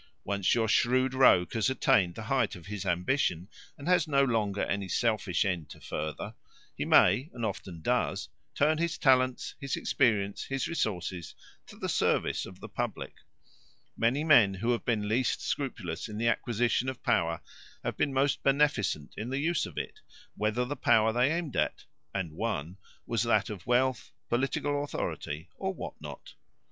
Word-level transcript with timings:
Once 0.23 0.55
your 0.55 0.67
shrewd 0.67 1.13
rogue 1.13 1.53
has 1.53 1.69
attained 1.69 2.15
the 2.15 2.23
height 2.23 2.55
of 2.55 2.65
his 2.65 2.87
ambition, 2.87 3.47
and 3.77 3.87
has 3.87 4.07
no 4.07 4.23
longer 4.23 4.63
any 4.63 4.87
selfish 4.89 5.45
end 5.45 5.69
to 5.69 5.79
further, 5.79 6.33
he 6.75 6.83
may, 6.85 7.29
and 7.35 7.45
often 7.45 7.83
does, 7.83 8.27
turn 8.55 8.79
his 8.79 8.97
talents, 8.97 9.53
his 9.59 9.75
experience, 9.75 10.45
his 10.45 10.67
resources, 10.67 11.35
to 11.67 11.75
the 11.77 11.87
service 11.87 12.47
of 12.47 12.59
the 12.59 12.67
public. 12.67 13.13
Many 13.95 14.23
men 14.23 14.55
who 14.55 14.71
have 14.71 14.83
been 14.85 15.07
least 15.07 15.39
scrupulous 15.39 16.09
in 16.09 16.17
the 16.17 16.27
acquisition 16.29 16.89
of 16.89 17.03
power 17.03 17.39
have 17.83 17.95
been 17.95 18.11
most 18.11 18.41
beneficent 18.41 19.13
in 19.17 19.29
the 19.29 19.37
use 19.37 19.67
of 19.67 19.77
it, 19.77 20.01
whether 20.35 20.65
the 20.65 20.75
power 20.75 21.13
they 21.13 21.31
aimed 21.31 21.55
at 21.55 21.85
and 22.11 22.31
won 22.31 22.77
was 23.05 23.21
that 23.21 23.51
of 23.51 23.67
wealth, 23.67 24.13
political 24.29 24.83
authority, 24.83 25.47
or 25.57 25.71
what 25.71 25.93
not. 26.01 26.33